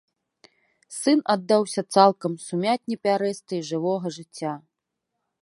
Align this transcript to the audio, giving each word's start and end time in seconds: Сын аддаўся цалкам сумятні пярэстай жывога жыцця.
Сын 0.99 1.19
аддаўся 1.33 1.81
цалкам 1.97 2.33
сумятні 2.47 2.95
пярэстай 3.09 3.61
жывога 3.69 4.07
жыцця. 4.19 4.53